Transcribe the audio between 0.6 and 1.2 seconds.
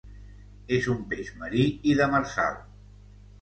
És un